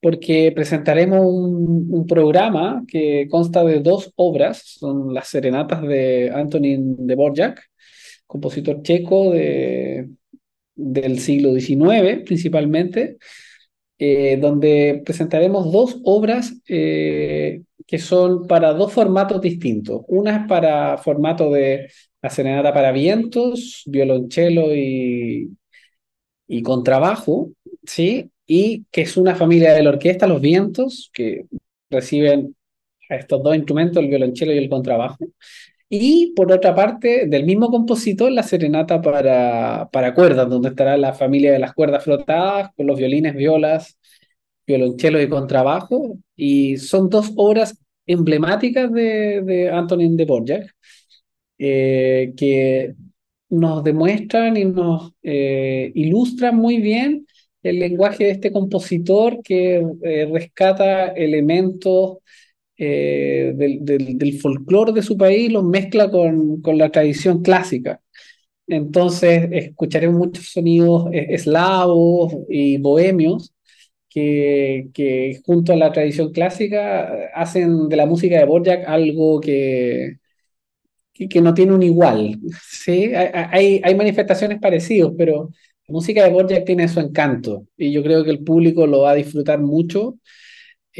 [0.00, 7.06] porque presentaremos un, un, programa que consta de dos obras, son las serenatas de Antonin
[7.06, 7.60] de Borjak,
[8.26, 10.08] compositor checo de,
[10.76, 13.16] del siglo XIX principalmente,
[13.98, 20.02] eh, donde presentaremos dos obras eh, que son para dos formatos distintos.
[20.08, 21.90] Una es para formato de
[22.22, 25.50] la serenata para vientos, violonchelo y,
[26.46, 27.52] y contrabajo,
[27.84, 28.30] ¿sí?
[28.46, 31.44] y que es una familia de la orquesta Los Vientos, que
[31.90, 32.56] reciben
[33.10, 35.18] a estos dos instrumentos, el violonchelo y el contrabajo.
[35.90, 41.14] Y por otra parte, del mismo compositor, la serenata para, para cuerdas, donde estará la
[41.14, 43.98] familia de las cuerdas frotadas, con los violines, violas,
[44.66, 46.18] violonchelo y contrabajo.
[46.36, 50.74] Y son dos obras emblemáticas de, de Antonin de Borjak,
[51.58, 52.94] eh, que
[53.50, 57.26] nos demuestran y nos eh, ilustran muy bien
[57.62, 62.18] el lenguaje de este compositor que eh, rescata elementos
[62.78, 63.84] eh, del,
[64.18, 68.00] del, folclore de su país, los mezcla con, con, la tradición clásica.
[68.68, 73.52] Entonces escucharemos muchos sonidos eh, eslavos y bohemios
[74.08, 80.18] que, que junto a la tradición clásica hacen de la música de Borjak algo que,
[81.12, 82.38] que, no tiene un igual.
[82.70, 83.12] ¿sí?
[83.14, 85.50] Hay, hay manifestaciones parecidas, pero
[85.88, 89.12] la música de Borjak tiene su encanto y yo creo que el público lo va
[89.12, 90.18] a disfrutar mucho.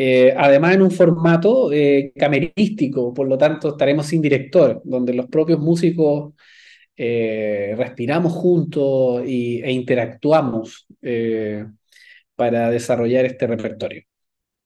[0.01, 5.27] Eh, además en un formato eh, camerístico, por lo tanto estaremos sin director, donde los
[5.27, 6.35] propios músicos
[6.97, 10.87] eh, respiramos juntos y, e interactuamos
[12.37, 14.08] para desarrollar este repertorio.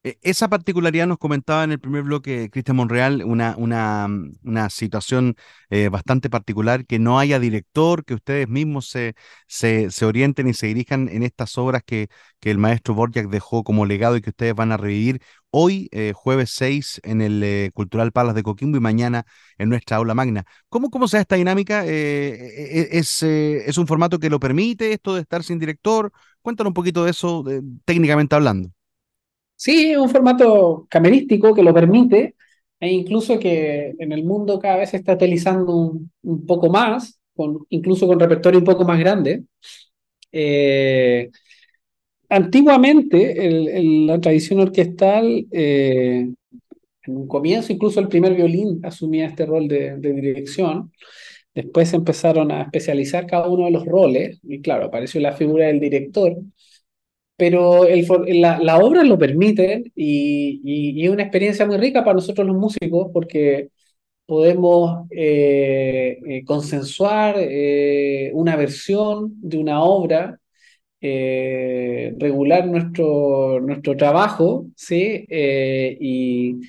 [0.05, 4.69] E, esa particularidad nos comentaba en el primer bloque Cristian Monreal, una, una, mm, una
[4.71, 5.37] situación
[5.71, 9.15] eh, bastante particular, que no haya director, que ustedes mismos se,
[9.47, 12.09] se, se, orienten y se dirijan en estas obras que,
[12.41, 16.13] que el maestro Borjak dejó como legado y que ustedes van a revivir hoy, eh,
[16.15, 19.25] jueves 6, en el eh, Cultural Palas de Coquimbo y mañana
[19.59, 20.45] en nuestra aula magna.
[20.69, 21.85] ¿Cómo, cómo se da esta dinámica?
[21.87, 26.11] es, ¿Es un formato que lo permite esto de estar sin director?
[26.41, 27.45] Cuéntanos un poquito de eso
[27.85, 28.71] técnicamente hablando.
[29.65, 32.35] Sí, es un formato camerístico que lo permite,
[32.81, 37.59] e incluso que en el mundo cada vez se está utilizando un, poco más, con,
[37.69, 39.45] incluso con repertorio un poco más grande.
[40.33, 41.31] Eh,
[42.29, 43.37] antiguamente,
[44.07, 46.29] la tradición orquestal, eh,
[47.05, 50.91] en un comienzo, incluso el primer violín asumía este rol de, de dirección.
[51.55, 55.79] Después empezaron a especializar cada uno de los roles, y claro, apareció la figura del
[55.79, 56.37] director,
[57.37, 58.07] pero el,
[58.41, 62.57] la, la, obra lo permite y, y, es una experiencia muy rica para nosotros los
[62.57, 63.71] músicos porque
[64.27, 70.39] podemos eh, eh, consensuar eh, una versión de una obra,
[71.01, 75.27] regular nuestro, nuestro trabajo, ¿sí?
[75.29, 76.61] y,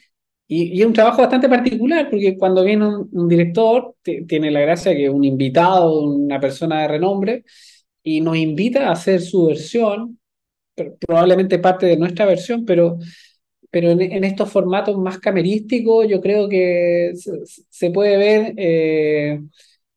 [0.47, 3.95] y, es un trabajo bastante particular porque cuando viene un, director,
[4.27, 7.43] tiene la gracia que un invitado, una persona de renombre,
[8.03, 10.19] y nos invita a hacer su versión
[10.75, 12.97] probablemente parte de nuestra versión, pero,
[13.71, 17.13] pero en, estos formatos más camerísticos yo creo que
[17.69, 19.41] se, puede ver eh,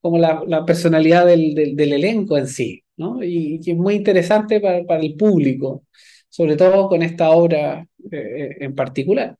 [0.00, 3.22] como la, personalidad del, del, elenco en sí, ¿no?
[3.22, 5.84] Y, que es muy interesante para, para, el público,
[6.28, 9.36] sobre todo con esta obra eh, en particular.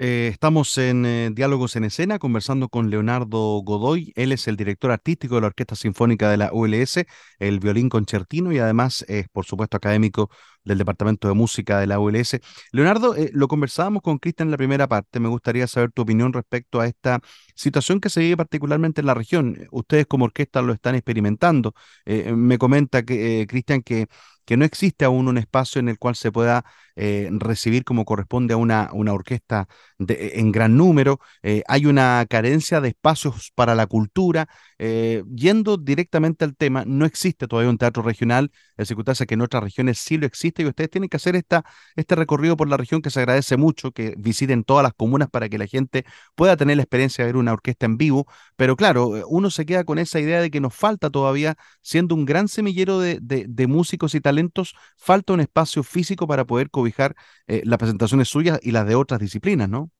[0.00, 4.12] Eh, estamos en eh, Diálogos en Escena conversando con Leonardo Godoy.
[4.14, 7.04] Él es el director artístico de la Orquesta Sinfónica de la ULS,
[7.40, 10.30] el violín concertino y además es, por supuesto, académico
[10.62, 12.38] del Departamento de Música de la ULS.
[12.70, 15.18] Leonardo, eh, lo conversábamos con Cristian en la primera parte.
[15.18, 17.20] Me gustaría saber tu opinión respecto a esta
[17.56, 19.66] situación que se vive particularmente en la región.
[19.72, 21.74] Ustedes como orquesta lo están experimentando.
[22.06, 24.06] me comenta que Cristian que
[24.48, 26.64] que no existe aún un espacio en el cual se pueda
[27.00, 29.68] eh, recibir como corresponde a una, una orquesta
[30.00, 31.20] en gran número.
[31.44, 34.48] Eh, hay una carencia de espacios para la cultura.
[34.80, 38.50] Eh, yendo directamente al tema, no existe todavía un teatro regional.
[38.76, 41.64] El circunstancia que en otras regiones sí lo existe y ustedes tienen que hacer esta,
[41.94, 45.48] este recorrido por la región que se agradece mucho, que visiten todas las comunas para
[45.48, 48.26] que la gente pueda tener la experiencia de ver una orquesta en vivo.
[48.56, 52.24] Pero claro, uno se queda con esa idea de que nos falta todavía, siendo un
[52.24, 57.14] gran semillero de, de, músicos y talentos, falta un espacio físico para poder cobijar
[57.46, 59.90] eh, las presentaciones suyas y las de otras disciplinas, ¿no?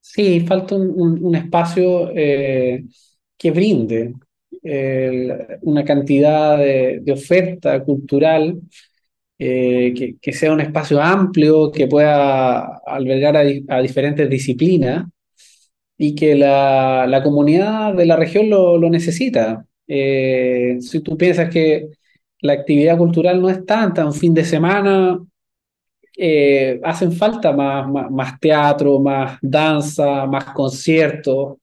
[0.00, 2.84] Sí, falta un, espacio eh,
[3.36, 4.14] que brinde
[5.62, 8.60] una cantidad de, oferta cultural,
[9.38, 15.06] eh, que, sea un espacio amplio, que pueda albergar a, diferentes disciplinas
[15.96, 19.66] y que la, comunidad de la región lo, lo necesita.
[19.86, 21.88] si tú piensas que
[22.40, 25.18] la actividad cultural no es tanta, un fin de semana
[26.18, 31.58] eh, hacen falta más, más, teatro, más danza, más conciertos,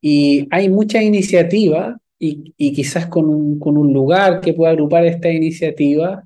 [0.00, 5.04] y hay mucha iniciativa y, y quizás con un, con un, lugar que pueda agrupar
[5.06, 6.22] esta iniciativa,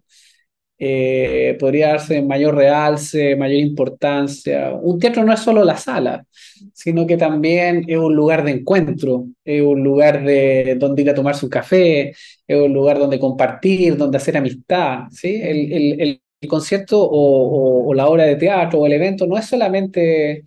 [0.79, 4.75] eh, podría darse mayor realce, mayor importancia.
[4.75, 6.27] Un teatro no es solo la sala,
[6.73, 11.15] sino que también es un lugar de encuentro, es un lugar de donde ir a
[11.15, 12.11] tomarse un café,
[12.47, 15.05] es un lugar donde compartir, donde hacer amistad.
[15.11, 15.41] ¿sí?
[15.43, 20.47] El, el concierto o, la obra de teatro o el evento no es solamente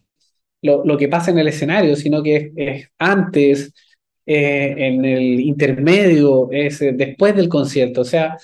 [0.61, 3.73] lo, que pasa en el escenario, sino que es, antes,
[4.25, 8.01] eh, en el intermedio, es después del concierto.
[8.01, 8.37] O sea,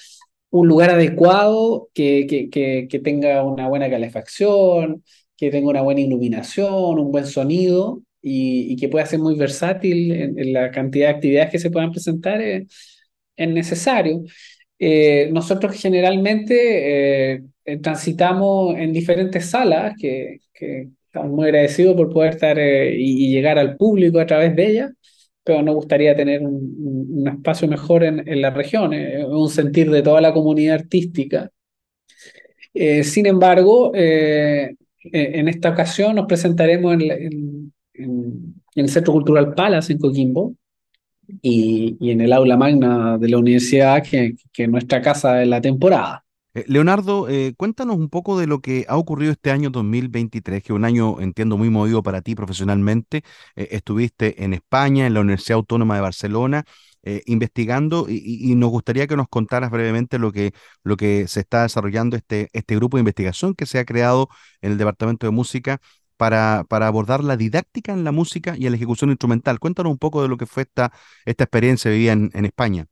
[0.53, 2.49] un lugar adecuado que,
[3.03, 5.03] tenga una buena calefacción,
[5.35, 10.53] que tenga una buena iluminación, un buen sonido y, que pueda ser muy versátil en,
[10.53, 12.67] la cantidad de actividades que se puedan presentar es,
[13.35, 14.23] necesario.
[14.85, 20.39] Eh, nosotros generalmente eh, transitamos en diferentes salas que,
[21.05, 24.91] estamos muy agradecidos por poder estar eh, y, llegar al público a través de ellas
[25.43, 30.21] pero nos gustaría tener un, espacio mejor en, en la región, un sentir de toda
[30.21, 31.49] la comunidad artística.
[33.03, 34.75] Sin embargo, eh,
[35.11, 37.73] en esta ocasión nos presentaremos en,
[38.75, 40.55] el Centro Cultural Palace en Coquimbo
[41.41, 45.61] y, en el aula magna de la universidad, que, que es nuestra casa de la
[45.61, 46.23] temporada.
[46.55, 50.71] Eh, Leonardo, eh, cuéntanos un poco de lo que ha ocurrido este año 2023, que
[50.71, 53.23] es un año, entiendo, muy movido para ti profesionalmente.
[53.55, 56.63] Eh, estuviste en España, en la Universidad Autónoma de Barcelona,
[57.25, 60.53] investigando y, nos gustaría que nos contaras brevemente lo que,
[60.85, 64.29] lo que se está desarrollando este, este grupo de investigación que se ha creado
[64.61, 65.81] en el Departamento de Música
[66.23, 69.59] para, para, abordar la didáctica en la música y en la ejecución instrumental.
[69.59, 70.93] Cuéntanos un poco de lo que fue esta,
[71.25, 72.87] esta experiencia vivida en, en España.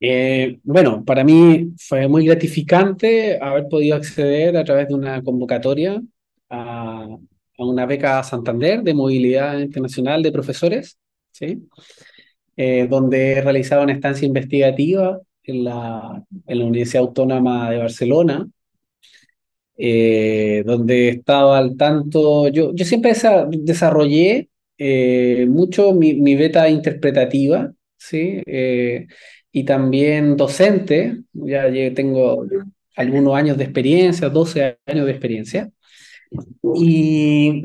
[0.00, 6.00] Eh, bueno, para mí fue muy gratificante haber podido acceder a través de una convocatoria
[6.48, 7.06] a,
[7.58, 10.98] una beca Santander de movilidad internacional de profesores,
[11.32, 11.68] ¿sí?
[12.56, 18.48] Eh, donde he realizado una estancia investigativa en la, en la Universidad Autónoma de Barcelona,
[19.76, 23.12] eh, donde estaba al tanto, yo, yo siempre
[23.50, 24.48] desarrollé
[25.48, 28.42] mucho mi, mi, beta interpretativa, ¿sí?
[29.52, 32.46] y también docente, ya tengo
[32.96, 35.70] algunos años de experiencia, 12 años de experiencia,
[36.74, 37.62] y,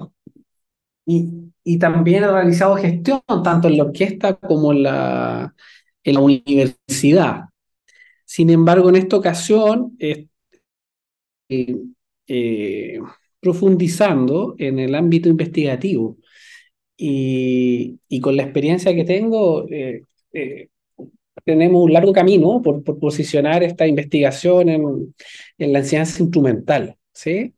[1.05, 5.55] y, también he realizado gestión tanto en la orquesta como en la,
[6.03, 7.43] en la universidad.
[8.26, 10.28] Sin embargo, en esta ocasión, eh,
[12.28, 12.99] eh,
[13.39, 16.17] profundizando en el ámbito investigativo
[16.97, 20.03] y, y, con la experiencia que tengo, eh,
[21.47, 25.15] tenemos un largo camino por, por posicionar esta investigación en,
[25.57, 26.97] en, la enseñanza instrumental.
[27.13, 27.53] ¿sí?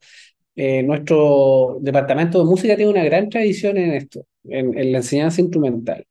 [0.55, 5.41] Eh, nuestro departamento de música tiene una gran tradición en esto, en, en, la enseñanza
[5.41, 6.05] instrumental.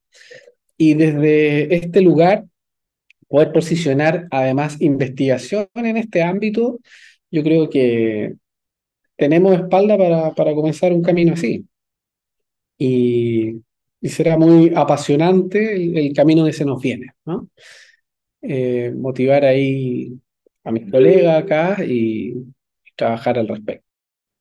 [0.77, 2.45] Y desde este lugar,
[3.29, 6.79] poder posicionar además investigación en este ámbito,
[7.31, 8.35] yo creo que
[9.19, 11.67] tenemos espalda para, para comenzar un camino así.
[12.79, 13.61] Y,
[14.01, 17.49] y será muy apasionante el, camino que se nos viene, ¿no?
[18.43, 20.13] Eh, motivar ahí
[20.63, 22.35] a mis colegas acá y,
[22.97, 23.87] trabajar al respecto.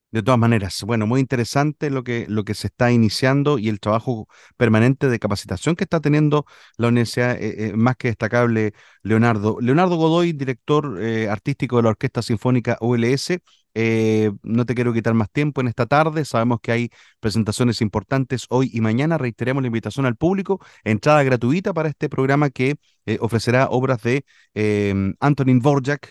[0.10, 3.80] De todas maneras, bueno, muy interesante lo que, lo que se está iniciando y el
[3.80, 6.46] trabajo permanente de capacitación que está teniendo
[6.78, 8.74] la universidad, eh, eh, más que destacable,
[9.04, 9.58] Leonardo.
[9.62, 11.00] Leonardo Godoy, director
[11.30, 13.38] artístico de la Orquesta Sinfónica ULS,
[13.80, 16.26] eh, no te quiero quitar más tiempo en esta tarde.
[16.26, 19.20] Sabemos que hay presentaciones importantes hoy y mañana.
[19.20, 20.60] Reiteremos la invitación al público.
[20.84, 24.26] Entrada gratuita para este programa que eh, ofrecerá obras de
[24.56, 25.62] eh, Antonin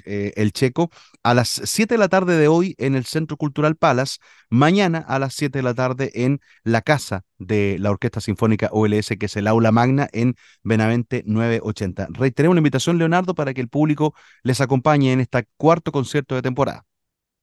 [0.04, 0.90] el checo,
[1.24, 4.18] a las 7 de la tarde de hoy en el Centro Cultural Palace.
[4.48, 9.08] Mañana a las 7 de la tarde en la casa de la Orquesta Sinfónica OLS,
[9.18, 12.06] que es el aula magna en Benavente 980.
[12.10, 14.14] Reiteremos la invitación, Leonardo, para que el público
[14.44, 16.85] les acompañe en este cuarto concierto de temporada.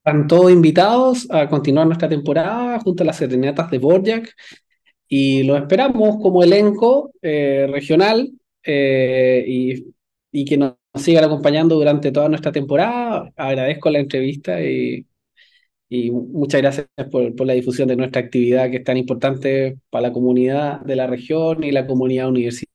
[0.05, 4.33] Están todos invitados a continuar nuestra temporada junto a las serenatas de Borjak
[5.07, 8.29] y lo esperamos como elenco eh, regional
[8.63, 9.93] eh, y,
[10.31, 13.31] y, que nos sigan acompañando durante toda nuestra temporada.
[13.37, 15.05] Agradezco la entrevista y,
[15.89, 20.09] y muchas gracias por, por, la difusión de nuestra actividad que es tan importante para
[20.09, 22.72] la comunidad de la región y la comunidad universitaria.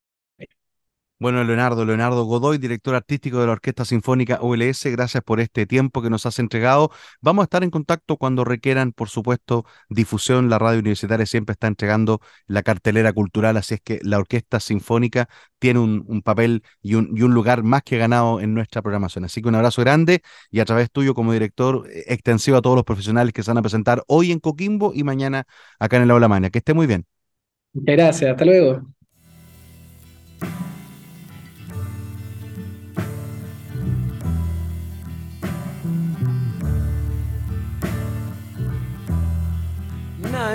[1.21, 6.01] Bueno, Leonardo, Leonardo Godoy, director artístico de la Orquesta Sinfónica ULS, gracias por este tiempo
[6.01, 6.93] que nos has entregado.
[7.21, 10.49] Vamos a estar en contacto cuando requieran, por supuesto, difusión.
[10.49, 15.29] La radio universitaria siempre está entregando la cartelera cultural, así es que la Orquesta Sinfónica
[15.59, 19.25] tiene un, papel y un, lugar más que ganado en nuestra programación.
[19.25, 22.77] Así que un abrazo grande y a través tuyo como director eh, extensivo a todos
[22.77, 25.47] los profesionales que se van a presentar hoy en Coquimbo y mañana
[25.81, 26.29] acá en el Aula.
[26.51, 27.07] Que esté muy bien.
[27.73, 28.83] Gracias, hasta luego.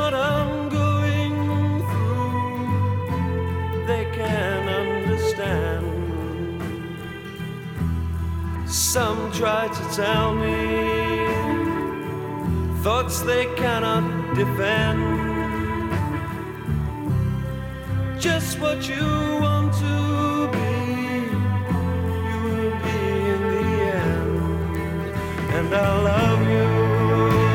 [0.00, 1.36] What I'm going
[1.90, 3.16] through,
[3.86, 5.86] they can understand.
[8.66, 10.58] Some try to tell me
[12.84, 14.04] thoughts they cannot
[14.40, 15.00] defend.
[18.26, 19.06] Just what you
[19.44, 19.96] want to
[20.56, 20.74] be,
[22.28, 23.00] you will be
[23.34, 23.68] in the
[24.06, 24.34] end.
[25.56, 27.49] And I love you.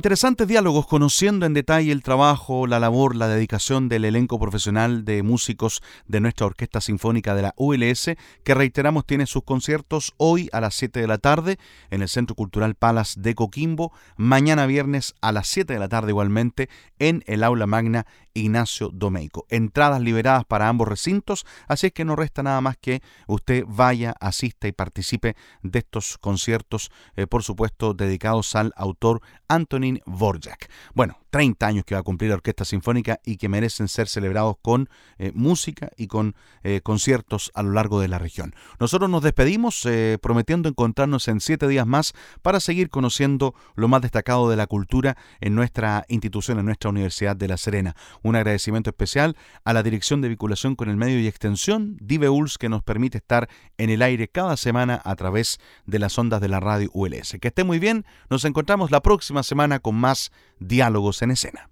[0.00, 5.22] Interesantes diálogos conociendo en detalle el trabajo, la labor, la dedicación del elenco profesional de
[5.22, 10.62] músicos de nuestra Orquesta Sinfónica de la ULS, que reiteramos tiene sus conciertos hoy a
[10.62, 11.58] las 7 de la tarde
[11.90, 16.12] en el Centro Cultural Palas de Coquimbo, mañana viernes a las 7 de la tarde
[16.12, 19.44] igualmente en el Aula Magna Ignacio Domeico.
[19.50, 24.14] Entradas liberadas para ambos recintos, así es que no resta nada más que usted vaya,
[24.20, 30.70] asista y participe de estos conciertos, eh, por supuesto, dedicados al autor Antonín Vorjak.
[30.94, 34.56] Bueno, 30 años que va a cumplir la Orquesta Sinfónica y que merecen ser celebrados
[34.60, 38.54] con eh, música y con eh, conciertos a lo largo de la región.
[38.78, 42.12] Nosotros nos despedimos eh, prometiendo encontrarnos en siete días más
[42.42, 47.36] para seguir conociendo lo más destacado de la cultura en nuestra institución, en nuestra Universidad
[47.36, 47.96] de La Serena.
[48.22, 52.68] Un agradecimiento especial a la Dirección de Vinculación con el Medio y Extensión, DIVEULS, que
[52.68, 56.60] nos permite estar en el aire cada semana a través de las ondas de la
[56.60, 57.36] radio ULS.
[57.40, 61.68] Que esté muy bien, nos encontramos la próxima semana con más diálogos en escena.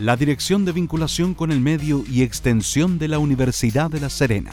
[0.00, 4.52] La Dirección de Vinculación con el Medio y Extensión de la Universidad de La Serena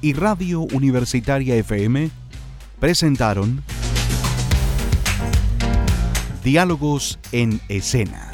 [0.00, 2.10] y Radio Universitaria FM
[2.78, 3.62] presentaron
[6.42, 8.30] Diálogos en Escena.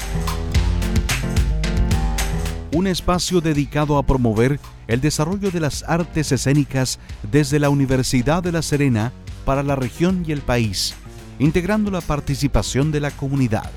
[2.71, 6.99] Un espacio dedicado a promover el desarrollo de las artes escénicas
[7.29, 9.11] desde la Universidad de La Serena
[9.43, 10.95] para la región y el país,
[11.39, 13.71] integrando la participación de la comunidad.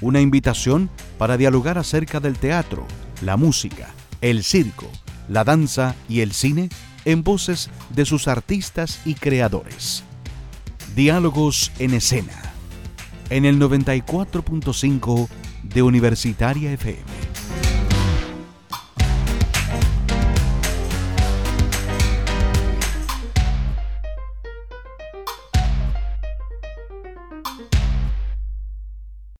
[0.00, 2.86] Una invitación para dialogar acerca del teatro,
[3.22, 3.88] la música,
[4.20, 4.90] el circo,
[5.28, 6.68] la danza y el cine
[7.04, 10.04] en voces de sus artistas y creadores.
[10.94, 12.42] Diálogos en escena.
[13.30, 15.28] En el 94.5
[15.62, 17.27] de Universitaria FM.